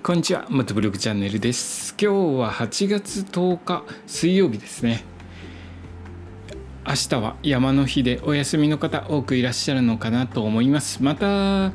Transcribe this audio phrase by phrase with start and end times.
[0.00, 1.94] こんにちは、元ブログチャンネルです。
[2.00, 5.04] 今日は8月10日水曜日ですね。
[6.86, 11.02] 明日は山の日でお休みの方多くいらっしゃるのかなと思います。
[11.02, 11.72] また、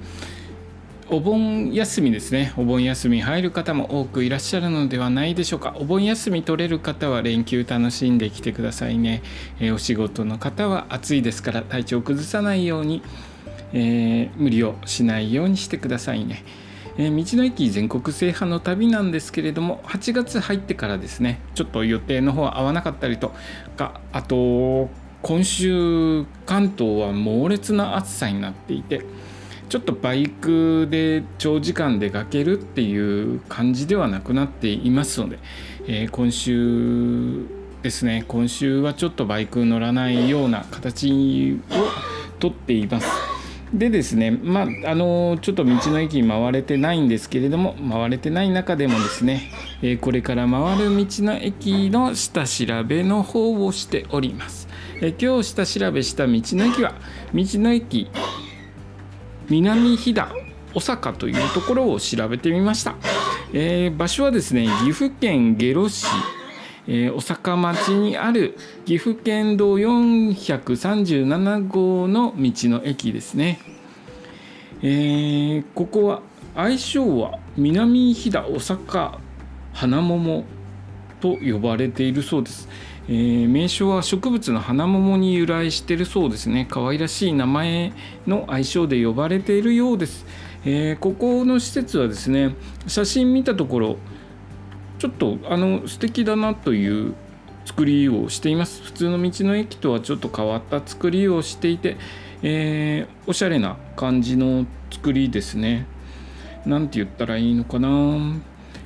[1.09, 2.53] お盆休みですね。
[2.57, 5.75] お盆休み入る方も多くいらっしゃるのではないでしょうか。
[5.77, 9.21] お盆休み取れる方は連休楽しんできてくださいね。
[9.59, 13.03] えーお仕事の方は暑いですから体調を崩さないように、
[13.73, 16.43] えー無理をしないようにしてくださいね。
[16.97, 23.33] えー道の駅全国制覇の旅なんですけれども8月入ってからですねちょっと予定の方合わなかったりと
[23.77, 24.89] かあと
[25.21, 29.05] 今週関東は猛烈な暑さになっていて
[29.69, 35.39] ちょっとバイクで長時間出かけるっていう感じではなくなっていますので、
[35.87, 37.47] えー今週
[37.81, 43.22] ですね今週はちょっとバイク乗らないような形をとっています。
[43.73, 49.49] でですね、まあ、あのちょっと道の駅回れてないんですけれども回れてない中でもですね、
[49.81, 54.67] えこれから回る道の駅の下調べの方をしております。
[55.01, 56.93] え今日下調べした道の駅は
[57.33, 58.09] 道の駅
[59.49, 60.27] 南飛騨
[60.73, 62.95] 小坂というところを調べてみました、
[63.53, 66.05] えー場所はですね岐阜県下呂市
[66.87, 73.59] えー、小坂町にある岐阜県道437号の道の駅ですね、
[74.81, 76.21] えーここは
[76.55, 79.17] 愛称は南飛騨小坂
[79.73, 80.43] 花桃
[81.19, 82.67] と呼ばれているそうです、
[83.07, 86.67] えー名称は植物の花桃に由来しているそうですね。
[86.69, 87.93] 可愛らしい名前
[88.27, 90.25] の愛称で呼ばれているようです、
[90.65, 92.55] えここの施設はですね
[92.87, 93.97] 写真見たところ
[95.03, 97.13] ちょっとあの素敵だなという
[97.65, 98.81] 作りをしています。
[98.83, 101.97] 普通の道の駅とはちょっと変わった作りをしていて、
[102.41, 105.87] えーおしゃれな感じの作りですね。
[106.65, 107.89] なんて言ったらいいのかな。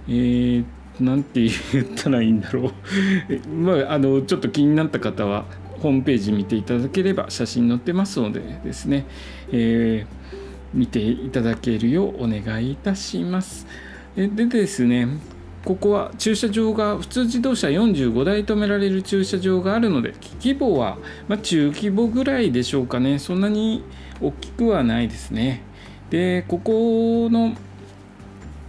[0.08, 0.66] えー
[1.00, 1.42] なんて
[1.74, 2.72] 言ったらいいんだろう。
[3.54, 5.46] まああのちょっと気になった方は
[5.82, 9.06] ホームページ見ていただければ写真載ってますのでですね、
[9.52, 10.38] えー
[10.74, 13.68] 見ていただけるようお願いいたします。
[14.16, 15.37] でですね
[15.68, 20.98] ここは駐車場が普通自動車45台止められる駐車場があるので規模は、
[21.28, 23.20] ま、中規模ぐらいでしょうかね。
[23.20, 23.84] そんなに
[24.22, 25.64] 大きくはないですね。
[26.10, 27.54] でここの、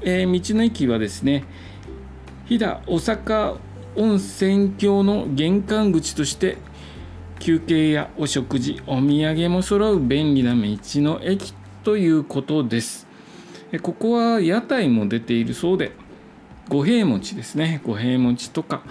[0.02, 1.44] えー道の駅はですね
[2.46, 3.58] 飛騨大阪
[3.94, 6.58] 温泉郷の玄関口として
[7.38, 11.54] 休憩やお食事お土産も揃う便利な道の駅
[11.84, 13.06] ということです。
[13.82, 15.92] ここは屋台も出ているそうで
[16.68, 17.80] 五平餅ですね。
[17.84, 18.82] 五平餅とか、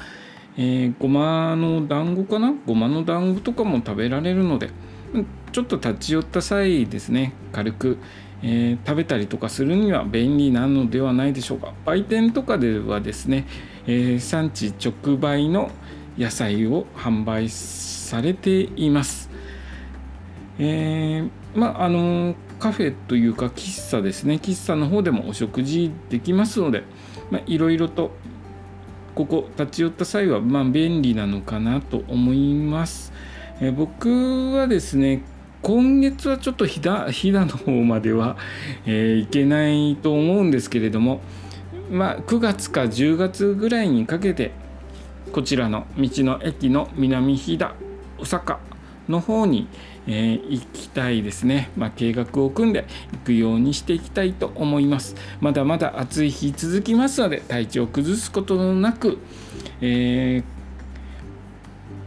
[0.58, 2.54] えーごまの団子かな？
[2.66, 4.72] ごまの団子とかも食べられるので
[5.52, 7.34] ちょっと立ち寄った際ですね。
[7.52, 7.98] 軽く、
[8.42, 11.74] えー食べたりとかするには便利なのではないでしょうか。
[11.86, 13.46] 売店とかではですね、
[13.86, 15.70] えー産地直売の
[16.18, 19.30] 野菜を販売されています。
[20.58, 24.36] えーまああのカフェというか喫茶ですね。
[24.36, 26.84] 喫茶の方でもお食事できますので、
[27.46, 28.12] いろいろと
[29.18, 33.12] ここ立ち寄った際はまあ便利なのかなと思います、
[33.60, 35.24] え僕はですね
[35.64, 38.38] 今月はちょっと飛騨飛騨の方までは、
[38.86, 41.22] えー行けないと思うんですけれども
[41.90, 44.52] まあ9月か10月ぐらいにかけて
[45.32, 47.74] こちらの道の駅の南飛騨
[48.20, 48.58] 大阪
[49.10, 49.68] の方に、
[50.08, 55.16] えー行きたいですね、まあ、計画を組んで行くようにしていきたいと思います。
[55.42, 59.18] まだまだ暑い日続きますので体調を崩すことのなく、
[59.82, 60.58] えー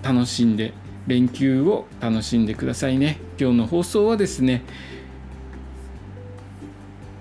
[0.03, 0.73] 楽しんで
[1.07, 3.19] 連休を楽しんでくださいね。
[3.39, 4.63] 今日の放送はですね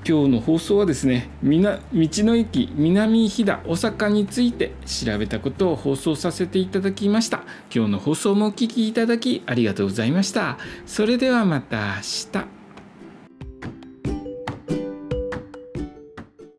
[0.09, 7.44] 今日の放送はですねみな道の駅南飛騨大阪について調べたことを放送させていただきました。
[7.72, 10.58] 今日の放送もお聞きいただきありがとうございました。
[10.88, 12.59] それではまた明日。